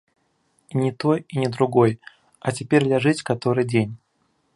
І 0.71 0.77
ні 0.83 0.91
той, 1.03 1.19
і 1.33 1.43
ні 1.43 1.49
другой, 1.57 1.93
а 2.39 2.47
цяпер 2.61 2.81
ляжыць 2.95 3.17
каторы 3.29 3.61
дзень. 3.75 3.93